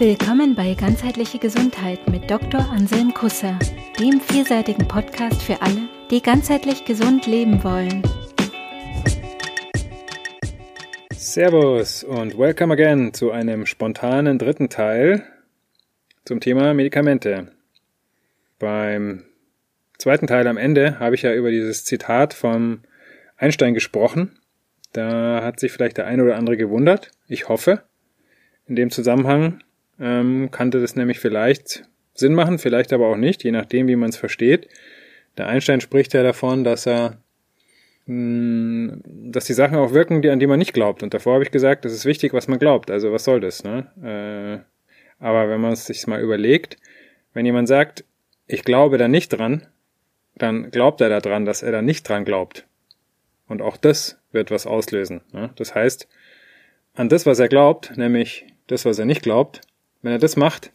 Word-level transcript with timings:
Willkommen 0.00 0.56
bei 0.56 0.74
Ganzheitliche 0.74 1.38
Gesundheit 1.38 2.08
mit 2.10 2.28
Dr. 2.28 2.68
Anselm 2.68 3.14
Kusser, 3.14 3.56
dem 4.00 4.20
vielseitigen 4.20 4.88
Podcast 4.88 5.40
für 5.40 5.62
alle, 5.62 5.88
die 6.10 6.20
ganzheitlich 6.20 6.84
gesund 6.84 7.28
leben 7.28 7.62
wollen. 7.62 8.02
Servus 11.12 12.02
und 12.02 12.36
welcome 12.36 12.72
again 12.72 13.14
zu 13.14 13.30
einem 13.30 13.66
spontanen 13.66 14.40
dritten 14.40 14.68
Teil 14.68 15.22
zum 16.24 16.40
Thema 16.40 16.74
Medikamente. 16.74 17.52
Beim 18.58 19.22
zweiten 19.98 20.26
Teil 20.26 20.48
am 20.48 20.56
Ende 20.56 20.98
habe 20.98 21.14
ich 21.14 21.22
ja 21.22 21.32
über 21.32 21.52
dieses 21.52 21.84
Zitat 21.84 22.34
vom 22.34 22.80
Einstein 23.36 23.74
gesprochen. 23.74 24.40
Da 24.92 25.44
hat 25.44 25.60
sich 25.60 25.70
vielleicht 25.70 25.98
der 25.98 26.08
eine 26.08 26.24
oder 26.24 26.34
andere 26.34 26.56
gewundert. 26.56 27.12
Ich 27.28 27.48
hoffe. 27.48 27.84
In 28.66 28.76
dem 28.76 28.90
Zusammenhang 28.90 29.62
ähm, 30.00 30.50
kannte 30.50 30.80
das 30.80 30.96
nämlich 30.96 31.20
vielleicht 31.20 31.84
Sinn 32.14 32.34
machen, 32.34 32.58
vielleicht 32.58 32.92
aber 32.92 33.08
auch 33.08 33.16
nicht, 33.16 33.44
je 33.44 33.50
nachdem, 33.50 33.88
wie 33.88 33.96
man 33.96 34.10
es 34.10 34.16
versteht. 34.16 34.68
Der 35.36 35.48
Einstein 35.48 35.80
spricht 35.80 36.14
ja 36.14 36.22
davon, 36.22 36.64
dass 36.64 36.86
er 36.86 37.18
mh, 38.06 38.92
hm, 38.92 39.02
dass 39.32 39.46
die 39.46 39.52
Sachen 39.52 39.78
auch 39.78 39.92
wirken, 39.92 40.22
die, 40.22 40.30
an 40.30 40.38
die 40.38 40.46
man 40.46 40.58
nicht 40.58 40.72
glaubt. 40.74 41.02
Und 41.02 41.14
davor 41.14 41.34
habe 41.34 41.44
ich 41.44 41.50
gesagt, 41.50 41.84
es 41.84 41.92
ist 41.92 42.04
wichtig, 42.04 42.32
was 42.32 42.48
man 42.48 42.58
glaubt. 42.58 42.90
Also 42.90 43.12
was 43.12 43.24
soll 43.24 43.40
das? 43.40 43.64
Ne? 43.64 43.86
Äh, 44.02 45.24
aber 45.24 45.48
wenn 45.48 45.60
man 45.60 45.72
es 45.72 45.86
sich 45.86 46.06
mal 46.06 46.20
überlegt, 46.20 46.76
wenn 47.32 47.46
jemand 47.46 47.68
sagt, 47.68 48.04
ich 48.46 48.64
glaube 48.64 48.98
da 48.98 49.08
nicht 49.08 49.30
dran, 49.30 49.66
dann 50.36 50.70
glaubt 50.70 51.00
er 51.00 51.08
daran, 51.20 51.44
dass 51.44 51.62
er 51.62 51.72
da 51.72 51.82
nicht 51.82 52.08
dran 52.08 52.24
glaubt. 52.24 52.66
Und 53.46 53.62
auch 53.62 53.76
das 53.76 54.18
wird 54.32 54.50
was 54.50 54.66
auslösen. 54.66 55.22
Ne? 55.32 55.50
Das 55.56 55.74
heißt, 55.74 56.08
an 56.94 57.08
das, 57.08 57.26
was 57.26 57.38
er 57.38 57.48
glaubt, 57.48 57.96
nämlich 57.96 58.46
das, 58.66 58.84
was 58.84 58.98
er 58.98 59.04
nicht 59.04 59.22
glaubt, 59.22 59.60
wenn 60.04 60.12
er 60.12 60.18
das 60.18 60.36
macht, 60.36 60.70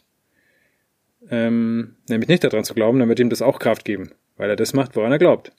ähm, 1.29 1.95
nämlich 2.09 2.27
nicht 2.27 2.43
daran 2.43 2.63
zu 2.63 2.73
glauben, 2.73 2.97
dann 2.97 3.09
wird 3.09 3.19
ihm 3.19 3.29
das 3.29 3.43
auch 3.43 3.59
Kraft 3.59 3.85
geben, 3.85 4.11
weil 4.37 4.49
er 4.49 4.55
das 4.55 4.73
macht, 4.73 4.95
woran 4.95 5.11
er 5.11 5.19
glaubt. 5.19 5.51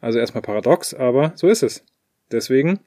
Also 0.00 0.18
erstmal 0.18 0.42
paradox, 0.42 0.92
aber 0.92 1.32
so 1.36 1.48
ist 1.48 1.62
es. 1.62 1.84
Deswegen 2.32 2.80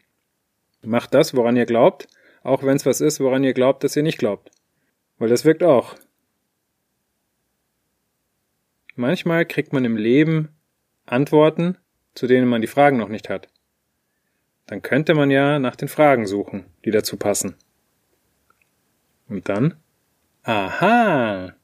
macht 0.81 1.13
das, 1.13 1.35
woran 1.35 1.55
ihr 1.55 1.65
glaubt, 1.65 2.09
auch 2.43 2.63
wenn 2.63 2.75
es 2.75 2.85
was 2.85 2.99
ist, 2.99 3.21
woran 3.21 3.45
ihr 3.45 3.53
glaubt, 3.53 3.85
dass 3.85 3.95
ihr 3.95 4.03
nicht 4.03 4.17
glaubt. 4.17 4.51
Weil 5.19 5.29
das 5.29 5.45
wirkt 5.45 5.63
auch. 5.63 5.95
Manchmal 8.95 9.45
kriegt 9.45 9.71
man 9.71 9.85
im 9.85 9.95
Leben 9.95 10.49
Antworten, 11.05 11.77
zu 12.13 12.27
denen 12.27 12.49
man 12.49 12.59
die 12.59 12.67
Fragen 12.67 12.97
noch 12.97 13.09
nicht 13.09 13.29
hat. 13.29 13.47
Dann 14.67 14.81
könnte 14.81 15.13
man 15.13 15.31
ja 15.31 15.59
nach 15.59 15.77
den 15.77 15.87
Fragen 15.87 16.27
suchen, 16.27 16.65
die 16.83 16.91
dazu 16.91 17.15
passen. 17.15 17.55
Und 19.29 19.47
dann 19.47 19.75
Aha. 20.45 21.55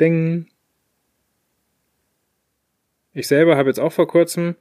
Ding. 0.00 0.46
Ich 3.12 3.28
selber 3.28 3.58
habe 3.58 3.68
jetzt 3.68 3.78
auch 3.78 3.92
vor 3.92 4.08
kurzem 4.08 4.56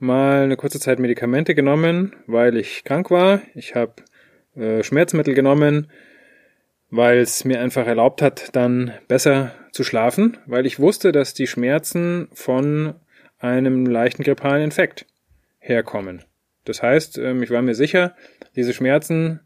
mal 0.00 0.42
eine 0.42 0.56
kurze 0.56 0.80
Zeit 0.80 0.98
Medikamente 0.98 1.54
genommen, 1.54 2.16
weil 2.26 2.56
ich 2.56 2.82
krank 2.82 3.12
war. 3.12 3.40
Ich 3.54 3.76
habe 3.76 3.94
äh, 4.56 4.82
Schmerzmittel 4.82 5.34
genommen, 5.34 5.88
weil 6.90 7.18
es 7.18 7.44
mir 7.44 7.60
einfach 7.60 7.86
erlaubt 7.86 8.22
hat, 8.22 8.56
dann 8.56 8.92
besser 9.06 9.54
zu 9.70 9.84
schlafen, 9.84 10.38
weil 10.46 10.66
ich 10.66 10.80
wusste, 10.80 11.12
dass 11.12 11.32
die 11.32 11.46
Schmerzen 11.46 12.28
von 12.32 12.94
einem 13.38 13.86
leichten 13.86 14.24
grippalen 14.24 14.64
Infekt 14.64 15.06
herkommen. 15.60 16.24
Das 16.64 16.82
heißt, 16.82 17.18
ähm, 17.18 17.40
ich 17.44 17.50
war 17.50 17.62
mir 17.62 17.76
sicher, 17.76 18.16
diese 18.56 18.72
Schmerzen 18.72 19.40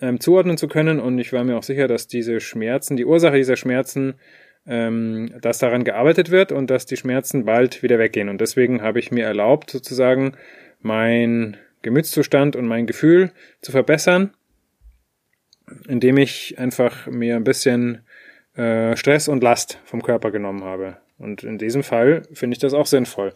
ähm, 0.00 0.20
zuordnen 0.20 0.56
zu 0.56 0.68
können. 0.68 1.00
Und 1.00 1.18
ich 1.18 1.32
war 1.32 1.44
mir 1.44 1.56
auch 1.56 1.62
sicher, 1.62 1.88
dass 1.88 2.06
diese 2.06 2.40
Schmerzen, 2.40 2.96
die 2.96 3.04
Ursache 3.04 3.36
dieser 3.36 3.56
Schmerzen, 3.56 4.14
ähm, 4.66 5.34
dass 5.40 5.58
daran 5.58 5.84
gearbeitet 5.84 6.30
wird 6.30 6.52
und 6.52 6.70
dass 6.70 6.86
die 6.86 6.96
Schmerzen 6.96 7.44
bald 7.44 7.82
wieder 7.82 7.98
weggehen. 7.98 8.28
Und 8.28 8.40
deswegen 8.40 8.82
habe 8.82 8.98
ich 8.98 9.10
mir 9.10 9.24
erlaubt, 9.24 9.70
sozusagen 9.70 10.34
mein 10.80 11.56
Gemütszustand 11.82 12.56
und 12.56 12.66
mein 12.66 12.86
Gefühl 12.86 13.32
zu 13.60 13.72
verbessern, 13.72 14.30
indem 15.88 16.16
ich 16.16 16.58
einfach 16.58 17.06
mir 17.06 17.36
ein 17.36 17.44
bisschen 17.44 18.02
äh, 18.54 18.96
Stress 18.96 19.28
und 19.28 19.42
Last 19.42 19.80
vom 19.84 20.02
Körper 20.02 20.30
genommen 20.30 20.64
habe. 20.64 20.98
Und 21.18 21.44
in 21.44 21.58
diesem 21.58 21.82
Fall 21.82 22.22
finde 22.32 22.54
ich 22.54 22.60
das 22.60 22.74
auch 22.74 22.86
sinnvoll. 22.86 23.32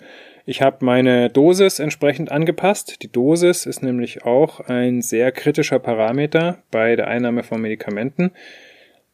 Ich 0.48 0.62
habe 0.62 0.84
meine 0.84 1.28
Dosis 1.28 1.80
entsprechend 1.80 2.30
angepasst. 2.30 3.02
Die 3.02 3.10
Dosis 3.10 3.66
ist 3.66 3.82
nämlich 3.82 4.24
auch 4.24 4.60
ein 4.60 5.02
sehr 5.02 5.32
kritischer 5.32 5.80
Parameter 5.80 6.62
bei 6.70 6.94
der 6.94 7.08
Einnahme 7.08 7.42
von 7.42 7.60
Medikamenten. 7.60 8.30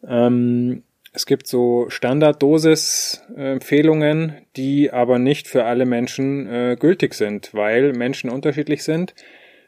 Ähm, 0.06 0.82
es 1.15 1.25
gibt 1.25 1.47
so 1.47 1.87
Standarddosis-Empfehlungen, 1.88 4.34
die 4.56 4.91
aber 4.91 5.19
nicht 5.19 5.48
für 5.48 5.65
alle 5.65 5.87
Menschen 5.87 6.47
äh, 6.47 6.76
gültig 6.78 7.15
sind, 7.15 7.54
weil 7.54 7.94
Menschen 7.94 8.28
unterschiedlich 8.28 8.84
sind 8.84 9.14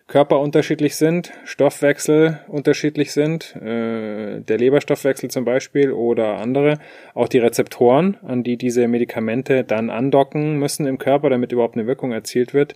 Körper 0.07 0.39
unterschiedlich 0.41 0.97
sind, 0.97 1.33
Stoffwechsel 1.45 2.41
unterschiedlich 2.49 3.13
sind, 3.13 3.57
äh, 3.57 4.41
der 4.41 4.59
Leberstoffwechsel 4.59 5.31
zum 5.31 5.47
Beispiel 5.47 5.93
oder 5.93 6.37
andere, 6.41 6.79
auch 7.15 7.29
die 7.29 7.39
Rezeptoren, 7.39 8.19
an 8.23 8.43
die 8.43 8.59
diese 8.59 8.87
Medikamente 8.87 9.65
dann 9.65 9.89
andocken 9.89 10.59
müssen 10.59 10.87
im 10.87 10.99
Körper, 10.99 11.31
damit 11.31 11.53
überhaupt 11.53 11.77
eine 11.77 11.87
Wirkung 11.87 12.13
erzielt 12.13 12.53
wird, 12.53 12.75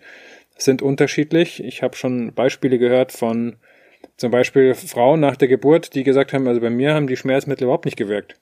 sind 0.56 0.80
unterschiedlich. 0.80 1.62
Ich 1.62 1.82
habe 1.82 1.96
schon 1.96 2.32
Beispiele 2.32 2.78
gehört 2.78 3.12
von 3.12 3.56
zum 4.16 4.30
Beispiel 4.30 4.74
Frauen 4.74 5.20
nach 5.20 5.36
der 5.36 5.48
Geburt, 5.48 5.94
die 5.94 6.04
gesagt 6.04 6.32
haben, 6.32 6.48
also 6.48 6.62
bei 6.62 6.70
mir 6.70 6.94
haben 6.94 7.06
die 7.06 7.16
Schmerzmittel 7.16 7.64
überhaupt 7.64 7.84
nicht 7.84 7.98
gewirkt. 7.98 8.36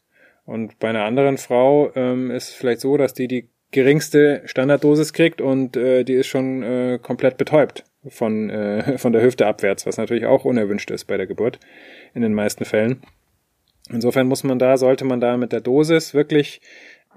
Und 0.45 0.79
bei 0.79 0.89
einer 0.89 1.05
anderen 1.05 1.39
Frau 1.39 1.91
ähm, 1.97 2.31
ist 2.31 2.51
vielleicht 2.51 2.81
so, 2.81 2.97
dass 2.97 3.15
die 3.15 3.27
die 3.27 3.49
geringste 3.73 4.43
Standarddosis 4.45 5.13
kriegt 5.13 5.41
und 5.41 5.77
äh, 5.77 6.05
die 6.05 6.15
ist 6.15 6.29
schon 6.29 6.63
äh, 6.63 6.99
komplett 7.03 7.37
betäubt 7.37 7.85
von, 8.09 8.51
äh, 8.51 8.99
von 8.99 9.13
der 9.13 9.23
Hüfte 9.23 9.47
abwärts, 9.47 9.87
was 9.87 9.97
natürlich 9.97 10.27
auch 10.27 10.45
unerwünscht 10.45 10.91
ist 10.91 11.05
bei 11.05 11.17
der 11.17 11.27
Geburt 11.27 11.59
in 12.15 12.23
den 12.23 12.35
meisten 12.35 12.65
Fällen. 12.65 13.03
Insofern 13.91 14.27
muss 14.27 14.43
man 14.43 14.59
da, 14.59 14.77
sollte 14.77 15.05
man 15.05 15.21
da 15.21 15.37
mit 15.37 15.53
der 15.53 15.61
Dosis 15.61 16.13
wirklich 16.13 16.61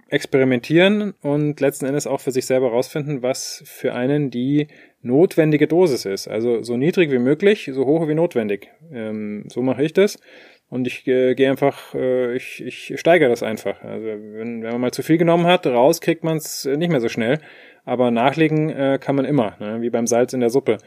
experimentieren 0.10 1.14
und 1.22 1.60
letzten 1.60 1.86
Endes 1.86 2.08
auch 2.08 2.20
für 2.20 2.32
sich 2.32 2.46
selber 2.46 2.70
rausfinden, 2.70 3.22
was 3.22 3.64
für 3.66 3.94
einen 3.94 4.32
die 4.32 4.68
notwendige 5.02 5.68
Dosis 5.68 6.06
ist. 6.06 6.28
Also 6.28 6.62
so 6.64 6.78
niedrig 6.78 7.12
wie 7.12 7.20
möglich, 7.20 7.70
so 7.74 7.86
hoch 7.86 8.08
wie 8.08 8.16
notwendig. 8.16 8.70
Ähm, 8.92 9.46
so 9.48 9.62
mache 9.62 9.84
ich 9.84 9.94
das. 9.94 10.20
Und 10.70 10.86
ich 10.86 11.08
äh, 11.08 11.34
gehe 11.34 11.50
einfach, 11.50 11.96
äh, 11.96 12.36
ich, 12.36 12.64
ich 12.64 12.94
steigere 13.00 13.30
das 13.30 13.42
einfach. 13.42 13.82
Also 13.84 14.06
wenn, 14.06 14.62
wenn 14.62 14.72
man 14.72 14.82
mal 14.82 14.92
zu 14.92 15.02
viel 15.02 15.18
genommen 15.18 15.48
hat, 15.48 15.66
raus 15.66 16.00
kriegt 16.00 16.24
man 16.24 16.38
es 16.38 16.66
nicht 16.66 16.92
mehr 16.92 17.02
so 17.02 17.10
schnell. 17.10 17.40
Aber 17.86 18.12
nachlegen 18.12 18.70
äh, 18.70 19.00
kann 19.02 19.16
man 19.16 19.26
immer, 19.26 19.56
ne? 19.60 19.82
wie 19.82 19.90
beim 19.90 20.06
Salz 20.06 20.34
in 20.34 20.42
der 20.42 20.52
Suppe. 20.52 20.78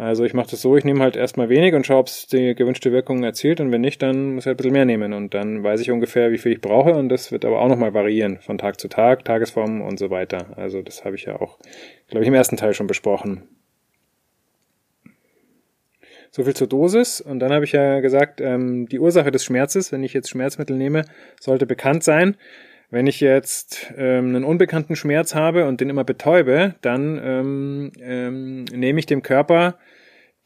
Also 0.00 0.24
ich 0.24 0.32
mache 0.32 0.52
das 0.52 0.62
so, 0.62 0.78
ich 0.78 0.84
nehme 0.86 1.00
halt 1.00 1.14
erstmal 1.14 1.50
wenig 1.50 1.74
und 1.74 1.86
schaue, 1.86 1.98
ob 1.98 2.06
es 2.06 2.26
die 2.26 2.54
gewünschte 2.54 2.90
Wirkung 2.90 3.22
erzielt 3.22 3.60
und 3.60 3.70
wenn 3.70 3.82
nicht, 3.82 4.00
dann 4.00 4.32
muss 4.32 4.44
ich 4.44 4.46
halt 4.46 4.54
ein 4.54 4.56
bisschen 4.56 4.72
mehr 4.72 4.86
nehmen 4.86 5.12
und 5.12 5.34
dann 5.34 5.62
weiß 5.62 5.78
ich 5.82 5.90
ungefähr, 5.90 6.32
wie 6.32 6.38
viel 6.38 6.52
ich 6.52 6.62
brauche 6.62 6.94
und 6.94 7.10
das 7.10 7.32
wird 7.32 7.44
aber 7.44 7.60
auch 7.60 7.68
nochmal 7.68 7.92
variieren 7.92 8.38
von 8.40 8.56
Tag 8.56 8.80
zu 8.80 8.88
Tag, 8.88 9.26
Tagesform 9.26 9.82
und 9.82 9.98
so 9.98 10.08
weiter. 10.08 10.56
Also 10.56 10.80
das 10.80 11.04
habe 11.04 11.16
ich 11.16 11.24
ja 11.24 11.38
auch, 11.38 11.58
glaube 12.08 12.24
ich, 12.24 12.28
im 12.28 12.32
ersten 12.32 12.56
Teil 12.56 12.72
schon 12.72 12.86
besprochen. 12.86 13.42
So 16.30 16.44
viel 16.44 16.54
zur 16.54 16.68
Dosis. 16.68 17.20
Und 17.20 17.40
dann 17.40 17.52
habe 17.52 17.66
ich 17.66 17.72
ja 17.72 18.00
gesagt, 18.00 18.40
ähm, 18.40 18.88
die 18.88 19.00
Ursache 19.00 19.30
des 19.30 19.44
Schmerzes, 19.44 19.92
wenn 19.92 20.02
ich 20.02 20.14
jetzt 20.14 20.30
Schmerzmittel 20.30 20.78
nehme, 20.78 21.04
sollte 21.38 21.66
bekannt 21.66 22.04
sein. 22.04 22.36
Wenn 22.90 23.06
ich 23.06 23.20
jetzt 23.20 23.92
ähm, 23.96 24.34
einen 24.34 24.44
unbekannten 24.44 24.96
Schmerz 24.96 25.34
habe 25.34 25.66
und 25.66 25.80
den 25.80 25.90
immer 25.90 26.04
betäube, 26.04 26.74
dann 26.80 27.20
ähm, 27.22 27.92
ähm, 28.00 28.64
nehme 28.64 28.98
ich 28.98 29.06
dem 29.06 29.22
Körper 29.22 29.78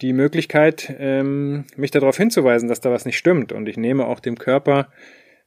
die 0.03 0.13
Möglichkeit, 0.13 0.95
ähm, 0.99 1.65
mich 1.77 1.91
darauf 1.91 2.17
hinzuweisen, 2.17 2.69
dass 2.69 2.81
da 2.81 2.91
was 2.91 3.07
nicht 3.07 3.17
stimmt. 3.17 3.53
Und 3.53 3.69
ich 3.69 3.79
nehme 3.79 4.07
auch 4.07 4.21
dem 4.21 4.37
Körper 4.37 4.89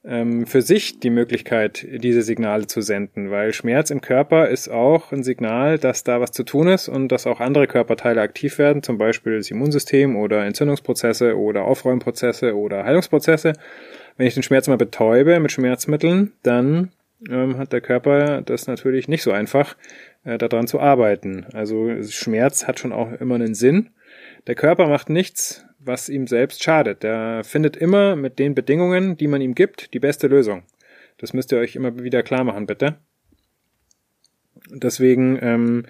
ähm, 0.04 0.46
für 0.46 0.62
sich 0.62 0.98
die 1.00 1.10
Möglichkeit, 1.10 1.86
diese 1.88 2.22
Signale 2.22 2.66
zu 2.66 2.80
senden, 2.80 3.30
weil 3.30 3.52
Schmerz 3.52 3.90
im 3.90 4.00
Körper 4.00 4.48
ist 4.48 4.68
auch 4.68 5.12
ein 5.12 5.22
Signal, 5.22 5.78
dass 5.78 6.02
da 6.02 6.20
was 6.20 6.32
zu 6.32 6.44
tun 6.44 6.68
ist 6.68 6.88
und 6.88 7.08
dass 7.08 7.26
auch 7.26 7.40
andere 7.40 7.66
Körperteile 7.66 8.20
aktiv 8.20 8.58
werden, 8.58 8.82
zum 8.82 8.98
Beispiel 8.98 9.36
das 9.36 9.50
Immunsystem 9.50 10.16
oder 10.16 10.44
Entzündungsprozesse 10.44 11.36
oder 11.36 11.64
Aufräumprozesse 11.64 12.56
oder 12.56 12.84
Heilungsprozesse. 12.84 13.52
Wenn 14.18 14.26
ich 14.26 14.34
den 14.34 14.42
Schmerz 14.42 14.66
mal 14.68 14.76
betäube 14.76 15.40
mit 15.40 15.52
Schmerzmitteln, 15.52 16.32
dann 16.42 16.90
ähm, 17.30 17.56
hat 17.56 17.72
der 17.72 17.80
Körper 17.80 18.42
das 18.42 18.66
natürlich 18.66 19.08
nicht 19.08 19.22
so 19.22 19.30
einfach, 19.30 19.76
äh, 20.24 20.36
daran 20.38 20.66
zu 20.66 20.80
arbeiten. 20.80 21.46
Also 21.52 22.02
Schmerz 22.02 22.66
hat 22.66 22.80
schon 22.80 22.92
auch 22.92 23.12
immer 23.12 23.36
einen 23.36 23.54
Sinn. 23.54 23.90
Der 24.48 24.56
Körper 24.56 24.88
macht 24.88 25.08
nichts, 25.08 25.64
was 25.78 26.08
ihm 26.08 26.26
selbst 26.26 26.64
schadet. 26.64 27.04
Der 27.04 27.44
findet 27.44 27.76
immer 27.76 28.16
mit 28.16 28.40
den 28.40 28.56
Bedingungen, 28.56 29.16
die 29.16 29.28
man 29.28 29.40
ihm 29.40 29.54
gibt, 29.54 29.94
die 29.94 30.00
beste 30.00 30.26
Lösung. 30.26 30.64
Das 31.18 31.32
müsst 31.32 31.52
ihr 31.52 31.58
euch 31.58 31.76
immer 31.76 32.00
wieder 32.00 32.24
klar 32.24 32.42
machen, 32.42 32.66
bitte. 32.66 32.96
Deswegen 34.70 35.38
ähm, 35.40 35.86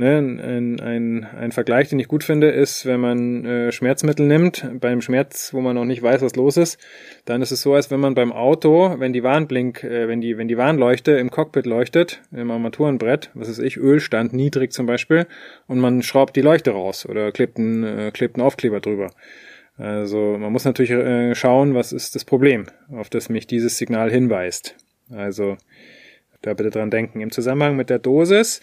Ne, 0.00 0.16
ein, 0.16 0.80
ein, 0.80 1.26
ein 1.26 1.52
Vergleich, 1.52 1.90
den 1.90 1.98
ich 1.98 2.08
gut 2.08 2.24
finde, 2.24 2.48
ist, 2.48 2.86
wenn 2.86 3.00
man 3.00 3.44
äh, 3.44 3.70
Schmerzmittel 3.70 4.26
nimmt, 4.26 4.66
beim 4.80 5.02
Schmerz, 5.02 5.52
wo 5.52 5.60
man 5.60 5.74
noch 5.74 5.84
nicht 5.84 6.02
weiß, 6.02 6.22
was 6.22 6.36
los 6.36 6.56
ist, 6.56 6.78
dann 7.26 7.42
ist 7.42 7.50
es 7.50 7.60
so, 7.60 7.74
als 7.74 7.90
wenn 7.90 8.00
man 8.00 8.14
beim 8.14 8.32
Auto, 8.32 8.94
wenn 8.98 9.12
die 9.12 9.22
Warnblink, 9.22 9.84
äh, 9.84 10.08
wenn 10.08 10.22
die, 10.22 10.38
wenn 10.38 10.48
die 10.48 10.56
Warnleuchte 10.56 11.12
im 11.18 11.30
Cockpit 11.30 11.66
leuchtet, 11.66 12.22
im 12.32 12.50
Armaturenbrett, 12.50 13.28
was 13.34 13.50
ist 13.50 13.58
ich, 13.58 13.76
Ölstand 13.76 14.32
niedrig 14.32 14.72
zum 14.72 14.86
Beispiel, 14.86 15.26
und 15.66 15.80
man 15.80 16.02
schraubt 16.02 16.34
die 16.34 16.40
Leuchte 16.40 16.70
raus 16.70 17.04
oder 17.04 17.30
klebt 17.30 17.58
einen, 17.58 17.84
äh, 17.84 18.10
klebt 18.10 18.36
einen 18.36 18.46
Aufkleber 18.46 18.80
drüber. 18.80 19.10
Also 19.76 20.38
man 20.38 20.50
muss 20.50 20.64
natürlich 20.64 20.92
äh, 20.92 21.34
schauen, 21.34 21.74
was 21.74 21.92
ist 21.92 22.14
das 22.14 22.24
Problem, 22.24 22.64
auf 22.90 23.10
das 23.10 23.28
mich 23.28 23.46
dieses 23.46 23.76
Signal 23.76 24.10
hinweist. 24.10 24.76
Also 25.10 25.58
da 26.40 26.54
bitte 26.54 26.70
dran 26.70 26.90
denken. 26.90 27.20
Im 27.20 27.30
Zusammenhang 27.30 27.76
mit 27.76 27.90
der 27.90 27.98
Dosis 27.98 28.62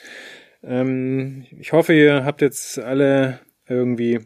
ähm, 0.63 1.45
ich 1.59 1.73
hoffe, 1.73 1.93
ihr 1.93 2.25
habt 2.25 2.41
jetzt 2.41 2.79
alle 2.79 3.39
irgendwie 3.67 4.19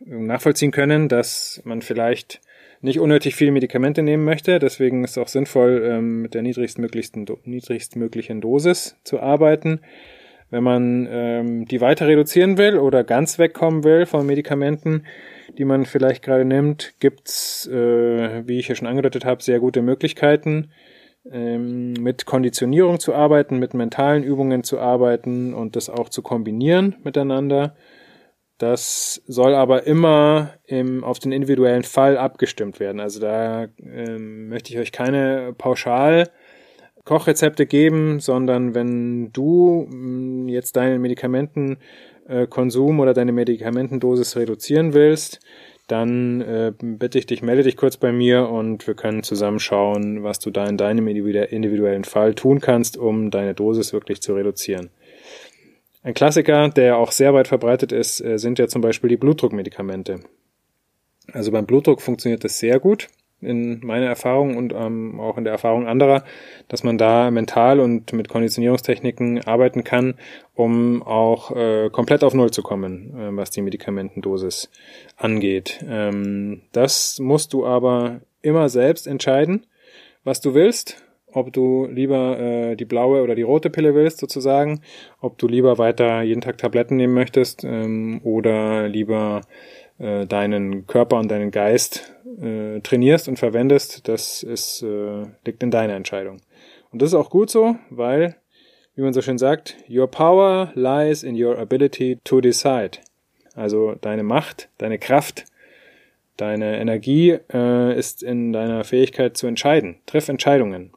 nachvollziehen 0.00 0.70
können, 0.70 1.08
dass 1.08 1.60
man 1.64 1.82
vielleicht 1.82 2.40
nicht 2.80 2.98
unnötig 2.98 3.34
viele 3.34 3.52
Medikamente 3.52 4.02
nehmen 4.02 4.24
möchte. 4.24 4.58
Deswegen 4.58 5.04
ist 5.04 5.12
es 5.12 5.18
auch 5.18 5.28
sinnvoll, 5.28 5.82
ähm, 5.84 6.22
mit 6.22 6.34
der 6.34 6.42
niedrigstmöglichsten, 6.42 7.26
niedrigstmöglichen 7.44 8.40
Dosis 8.40 8.96
zu 9.04 9.20
arbeiten. 9.20 9.80
Wenn 10.48 10.64
man 10.64 11.06
ähm, 11.10 11.64
die 11.66 11.80
weiter 11.80 12.08
reduzieren 12.08 12.58
will 12.58 12.78
oder 12.78 13.04
ganz 13.04 13.38
wegkommen 13.38 13.84
will 13.84 14.06
von 14.06 14.26
Medikamenten, 14.26 15.06
die 15.58 15.64
man 15.64 15.84
vielleicht 15.84 16.24
gerade 16.24 16.44
nimmt, 16.44 16.94
gibt's, 16.98 17.68
äh, 17.68 18.48
wie 18.48 18.58
ich 18.58 18.68
ja 18.68 18.74
schon 18.74 18.88
angedeutet 18.88 19.24
habe, 19.24 19.42
sehr 19.42 19.60
gute 19.60 19.82
Möglichkeiten 19.82 20.70
ähm, 21.30 21.92
mit 21.94 22.24
Konditionierung 22.26 23.00
zu 23.00 23.14
arbeiten, 23.14 23.58
mit 23.58 23.74
mentalen 23.74 24.22
Übungen 24.22 24.64
zu 24.64 24.78
arbeiten 24.78 25.54
und 25.54 25.76
das 25.76 25.90
auch 25.90 26.08
zu 26.08 26.22
kombinieren 26.22 26.96
miteinander. 27.02 27.74
Das 28.58 29.22
soll 29.26 29.54
aber 29.54 29.86
immer 29.86 30.54
im, 30.66 31.02
auf 31.02 31.18
den 31.18 31.32
individuellen 31.32 31.82
Fall 31.82 32.18
abgestimmt 32.18 32.78
werden. 32.78 33.00
Also 33.00 33.18
da 33.18 33.68
ähm, 33.78 34.48
möchte 34.48 34.72
ich 34.72 34.78
euch 34.78 34.92
keine 34.92 35.54
pauschal 35.56 36.28
Kochrezepte 37.04 37.64
geben, 37.66 38.20
sondern 38.20 38.74
wenn 38.74 39.32
du 39.32 39.86
mh, 39.88 39.96
mm, 39.96 40.48
jetzt 40.48 40.76
deinen 40.76 41.00
Medikamentenkonsum 41.00 42.98
äh, 42.98 43.02
oder 43.02 43.14
deine 43.14 43.32
Medikamentendosis 43.32 44.36
reduzieren 44.36 44.92
willst, 44.92 45.40
dann 45.90 46.40
äh, 46.40 46.72
bitte 46.78 47.18
ich 47.18 47.26
dich, 47.26 47.42
melde 47.42 47.62
dich 47.62 47.76
kurz 47.76 47.96
bei 47.96 48.12
mir 48.12 48.48
und 48.48 48.86
wir 48.86 48.94
können 48.94 49.22
zusammen 49.22 49.58
schauen, 49.58 50.22
was 50.22 50.38
du 50.38 50.50
da 50.50 50.66
in 50.66 50.76
deinem 50.76 51.08
individuellen 51.08 52.04
Fall 52.04 52.34
tun 52.34 52.60
kannst, 52.60 52.96
um 52.96 53.30
deine 53.30 53.54
Dosis 53.54 53.92
wirklich 53.92 54.20
zu 54.22 54.34
reduzieren. 54.34 54.90
Ein 56.02 56.14
Klassiker, 56.14 56.68
der 56.70 56.96
auch 56.96 57.12
sehr 57.12 57.34
weit 57.34 57.48
verbreitet 57.48 57.92
ist, 57.92 58.20
äh, 58.20 58.38
sind 58.38 58.58
ja 58.58 58.68
zum 58.68 58.82
Beispiel 58.82 59.10
die 59.10 59.16
Blutdruckmedikamente. 59.16 60.20
Also 61.32 61.52
beim 61.52 61.66
Blutdruck 61.66 62.00
funktioniert 62.00 62.44
das 62.44 62.58
sehr 62.58 62.80
gut 62.80 63.08
in 63.40 63.84
meiner 63.84 64.06
Erfahrung 64.06 64.56
und 64.56 64.72
ähm, 64.72 65.20
auch 65.20 65.38
in 65.38 65.44
der 65.44 65.52
Erfahrung 65.52 65.86
anderer, 65.86 66.24
dass 66.68 66.82
man 66.82 66.98
da 66.98 67.30
mental 67.30 67.80
und 67.80 68.12
mit 68.12 68.28
Konditionierungstechniken 68.28 69.44
arbeiten 69.44 69.84
kann, 69.84 70.14
um 70.54 71.02
auch 71.02 71.54
äh, 71.56 71.90
komplett 71.90 72.22
auf 72.22 72.34
Null 72.34 72.50
zu 72.50 72.62
kommen, 72.62 73.14
äh, 73.18 73.36
was 73.36 73.50
die 73.50 73.62
Medikamentendosis 73.62 74.70
angeht. 75.16 75.84
Ähm, 75.88 76.62
das 76.72 77.18
musst 77.18 77.52
du 77.52 77.66
aber 77.66 78.20
immer 78.42 78.68
selbst 78.68 79.06
entscheiden, 79.06 79.66
was 80.24 80.40
du 80.40 80.54
willst, 80.54 81.02
ob 81.32 81.52
du 81.52 81.86
lieber 81.86 82.38
äh, 82.38 82.76
die 82.76 82.84
blaue 82.84 83.22
oder 83.22 83.34
die 83.34 83.42
rote 83.42 83.70
Pille 83.70 83.94
willst 83.94 84.18
sozusagen, 84.18 84.82
ob 85.20 85.38
du 85.38 85.46
lieber 85.48 85.78
weiter 85.78 86.22
jeden 86.22 86.40
Tag 86.40 86.58
Tabletten 86.58 86.96
nehmen 86.96 87.14
möchtest 87.14 87.64
ähm, 87.64 88.20
oder 88.24 88.88
lieber 88.88 89.42
äh, 89.98 90.26
deinen 90.26 90.86
Körper 90.86 91.18
und 91.18 91.30
deinen 91.30 91.50
Geist 91.50 92.14
äh, 92.40 92.80
trainierst 92.80 93.28
und 93.28 93.38
verwendest, 93.38 94.08
das 94.08 94.42
ist, 94.42 94.82
äh, 94.82 95.26
liegt 95.44 95.62
in 95.62 95.70
deiner 95.70 95.94
Entscheidung. 95.94 96.40
Und 96.90 97.02
das 97.02 97.10
ist 97.10 97.14
auch 97.14 97.30
gut 97.30 97.50
so, 97.50 97.76
weil, 97.90 98.36
wie 98.94 99.02
man 99.02 99.12
so 99.12 99.20
schön 99.20 99.38
sagt, 99.38 99.76
your 99.88 100.06
power 100.08 100.72
lies 100.74 101.22
in 101.22 101.40
your 101.40 101.58
ability 101.58 102.18
to 102.24 102.40
decide. 102.40 102.92
Also 103.54 103.94
deine 104.00 104.22
Macht, 104.22 104.68
deine 104.78 104.98
Kraft, 104.98 105.44
deine 106.36 106.80
Energie 106.80 107.38
äh, 107.52 107.98
ist 107.98 108.22
in 108.22 108.52
deiner 108.52 108.84
Fähigkeit 108.84 109.36
zu 109.36 109.46
entscheiden. 109.46 109.96
Triff 110.06 110.28
Entscheidungen. 110.28 110.92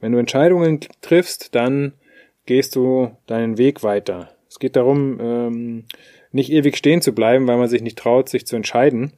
Wenn 0.00 0.12
du 0.12 0.18
Entscheidungen 0.18 0.80
triffst, 1.00 1.54
dann 1.54 1.92
gehst 2.44 2.76
du 2.76 3.16
deinen 3.26 3.58
Weg 3.58 3.82
weiter. 3.82 4.30
Es 4.48 4.58
geht 4.58 4.76
darum, 4.76 5.18
ähm, 5.20 5.84
nicht 6.32 6.50
ewig 6.52 6.76
stehen 6.76 7.02
zu 7.02 7.14
bleiben, 7.14 7.46
weil 7.46 7.56
man 7.56 7.68
sich 7.68 7.82
nicht 7.82 7.98
traut, 7.98 8.28
sich 8.28 8.46
zu 8.46 8.56
entscheiden, 8.56 9.12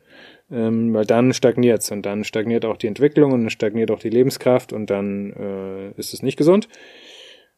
ähm, 0.51 0.95
weil 0.95 1.05
dann 1.05 1.33
stagniert's 1.33 1.91
und 1.91 2.03
dann 2.03 2.25
stagniert 2.25 2.65
auch 2.65 2.77
die 2.77 2.87
Entwicklung 2.87 3.33
und 3.33 3.43
dann 3.43 3.51
stagniert 3.51 3.91
auch 3.91 3.99
die 3.99 4.11
Lebenskraft 4.11 4.73
und 4.73 4.89
dann 4.89 5.33
äh, 5.33 5.91
ist 5.99 6.15
es 6.15 6.23
nicht 6.23 6.39
gesund. 6.39 6.69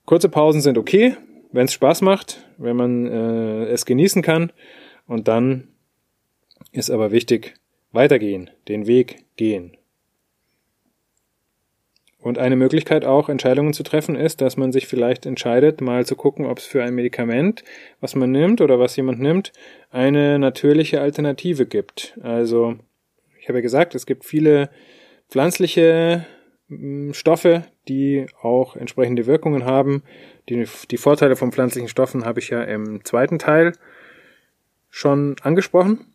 Kurze 0.07 0.29
Pausen 0.29 0.61
sind 0.61 0.79
okay, 0.79 1.17
wenn 1.53 1.67
es 1.67 1.73
Spaß 1.73 2.03
macht, 2.03 2.45
wenn 2.59 2.77
man 2.77 3.07
äh, 3.07 3.65
es 3.67 3.87
genießen 3.87 4.23
kann 4.23 4.53
und 5.07 5.29
dann 5.29 5.69
ist 6.73 6.91
aber 6.91 7.13
wichtig, 7.13 7.55
weitergehen, 7.93 8.51
den 8.69 8.87
Weg 8.87 9.25
gehen. 9.37 9.77
Und 12.21 12.39
eine 12.39 12.57
Möglichkeit 12.57 13.07
auch, 13.07 13.31
Entscheidungen 13.31 13.73
zu 13.73 13.83
treffen, 13.83 14.15
ist, 14.15 14.43
dass 14.43 14.59
man 14.59 14.73
sich 14.73 14.87
vielleicht 14.87 15.25
entscheidet, 15.25 15.81
mal 15.81 16.05
zu 16.05 16.17
gucken, 16.17 16.45
ob 16.45 16.59
es 16.59 16.67
für 16.67 16.83
ein 16.83 16.95
Medikament, 16.95 17.65
was 18.01 18.15
man 18.15 18.31
nimmt 18.31 18.61
oder 18.61 18.79
was 18.79 18.95
jemand 18.97 19.21
nimmt, 19.21 19.53
eine 19.91 20.39
natürliche 20.39 21.01
Alternative 21.01 21.65
gibt. 21.65 22.19
Also, 22.23 22.77
ich 23.41 23.49
habe 23.49 23.59
ja 23.59 23.63
gesagt, 23.63 23.95
es 23.95 24.05
gibt 24.05 24.27
viele 24.27 24.69
pflanzliche 25.31 26.27
hm, 26.69 27.15
Stoffe, 27.15 27.65
die 27.89 28.27
auch 28.43 28.77
entsprechende 28.77 29.27
Wirkungen 29.27 29.65
haben. 29.65 30.03
Die, 30.51 30.67
die 30.91 30.99
Vorteile 30.99 31.37
von 31.37 31.53
pflanzlichen 31.53 31.89
Stoffen 31.89 32.27
habe 32.27 32.41
ich 32.41 32.51
ja 32.51 32.63
im 32.63 33.03
zweiten 33.05 33.39
Teil 33.39 33.73
schon 34.91 35.37
angesprochen. 35.43 36.10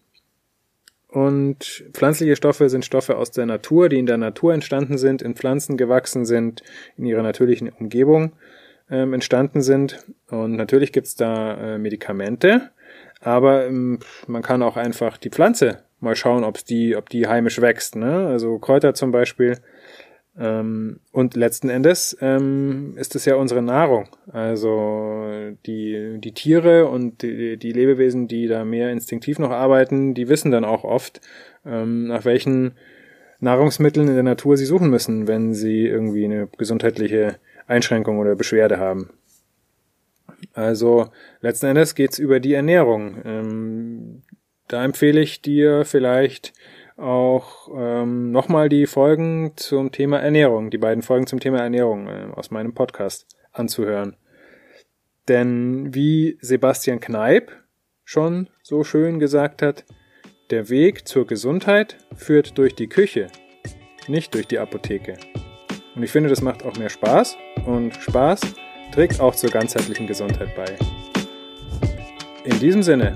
Und 1.15 1.85
pflanzliche 1.93 2.35
Stoffe 2.35 2.67
sind 2.67 2.83
Stoffe 2.83 3.15
aus 3.15 3.31
der 3.31 3.45
Natur, 3.45 3.87
die 3.87 3.99
in 3.99 4.05
der 4.05 4.17
Natur 4.17 4.53
entstanden 4.53 4.97
sind, 4.97 5.21
in 5.21 5.33
Pflanzen 5.33 5.77
gewachsen 5.77 6.25
sind, 6.25 6.61
in 6.97 7.05
ihrer 7.05 7.23
natürlichen 7.23 7.69
Umgebung 7.69 8.33
ähm, 8.91 9.13
entstanden 9.13 9.61
sind. 9.61 10.05
Und 10.29 10.57
natürlich 10.57 10.91
gibt's 10.91 11.15
da 11.15 11.75
äh, 11.75 11.77
Medikamente, 11.77 12.71
aber 13.21 13.65
ähm, 13.65 13.99
man 14.27 14.41
kann 14.41 14.61
auch 14.61 14.75
einfach 14.75 15.15
die 15.15 15.29
Pflanze 15.29 15.85
mal 16.01 16.17
schauen, 16.17 16.43
ob's 16.43 16.65
die, 16.65 16.97
ob 16.97 17.07
die 17.07 17.27
heimisch 17.27 17.61
wächst. 17.61 17.95
Ne? 17.95 18.27
Also 18.27 18.59
Kräuter 18.59 18.93
zum 18.93 19.13
Beispiel 19.13 19.59
und 20.37 21.35
letzten 21.35 21.69
Endes 21.69 22.17
ähm, 22.19 22.95
ist 22.97 23.15
es 23.15 23.23
ja 23.23 23.35
unsere 23.35 23.61
Nahrung. 23.61 24.09
Also 24.31 25.53
die, 25.65 26.17
die 26.19 26.33
Tiere 26.33 26.87
und 26.87 27.21
die, 27.21 27.55
die 27.55 27.71
Lebewesen, 27.71 28.27
die 28.27 28.47
da 28.47 28.65
mehr 28.65 28.91
instinktiv 28.91 29.39
noch 29.39 29.51
arbeiten, 29.51 30.13
die 30.13 30.27
wissen 30.27 30.51
dann 30.51 30.65
auch 30.65 30.83
oft, 30.83 31.21
ähm, 31.65 32.07
nach 32.07 32.25
welchen 32.25 32.73
Nahrungsmitteln 33.39 34.09
in 34.09 34.13
der 34.13 34.23
Natur 34.23 34.57
sie 34.57 34.65
suchen 34.65 34.89
müssen, 34.89 35.27
wenn 35.27 35.53
sie 35.53 35.87
irgendwie 35.87 36.25
eine 36.25 36.49
gesundheitliche 36.57 37.37
Einschränkung 37.67 38.19
oder 38.19 38.35
Beschwerde 38.35 38.77
haben. 38.77 39.11
Also 40.53 41.07
letzten 41.39 41.67
Endes 41.67 41.95
geht's 41.95 42.19
über 42.19 42.41
die 42.41 42.53
Ernährung. 42.53 43.21
Ähm, 43.23 44.23
da 44.67 44.83
empfehle 44.83 45.21
ich 45.21 45.41
dir 45.41 45.85
vielleicht 45.85 46.53
auch 46.97 47.69
ähm, 47.75 48.31
nochmal 48.31 48.69
die 48.69 48.85
Folgen 48.85 49.53
zum 49.55 49.91
Thema 49.91 50.19
Ernährung, 50.19 50.69
die 50.69 50.77
beiden 50.77 51.03
Folgen 51.03 51.27
zum 51.27 51.39
Thema 51.39 51.59
Ernährung 51.59 52.07
äh, 52.07 52.27
aus 52.33 52.51
meinem 52.51 52.73
Podcast 52.73 53.27
anzuhören. 53.51 54.15
Denn 55.27 55.93
wie 55.93 56.37
Sebastian 56.41 56.99
Kneip 56.99 57.51
schon 58.03 58.49
so 58.61 58.83
schön 58.83 59.19
gesagt 59.19 59.61
hat, 59.61 59.85
der 60.51 60.69
Weg 60.69 61.07
zur 61.07 61.25
Gesundheit 61.25 61.97
führt 62.15 62.57
durch 62.57 62.75
die 62.75 62.87
Küche, 62.87 63.27
nicht 64.07 64.33
durch 64.35 64.47
die 64.47 64.59
Apotheke. 64.59 65.17
Und 65.95 66.03
ich 66.03 66.11
finde, 66.11 66.29
das 66.29 66.41
macht 66.41 66.63
auch 66.63 66.77
mehr 66.77 66.89
Spaß 66.89 67.35
und 67.65 67.95
Spaß 67.95 68.41
trägt 68.93 69.19
auch 69.19 69.35
zur 69.35 69.49
ganzheitlichen 69.49 70.07
Gesundheit 70.07 70.55
bei. 70.55 70.77
In 72.43 72.59
diesem 72.59 72.83
Sinne, 72.83 73.15